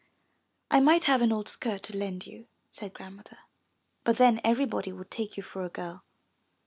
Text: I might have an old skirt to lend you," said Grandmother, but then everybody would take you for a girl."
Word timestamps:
I 0.71 0.79
might 0.79 1.03
have 1.03 1.21
an 1.21 1.31
old 1.31 1.47
skirt 1.47 1.83
to 1.83 1.95
lend 1.95 2.25
you," 2.25 2.47
said 2.71 2.91
Grandmother, 2.91 3.37
but 4.03 4.17
then 4.17 4.41
everybody 4.43 4.91
would 4.91 5.11
take 5.11 5.37
you 5.37 5.43
for 5.43 5.63
a 5.63 5.69
girl." 5.69 6.03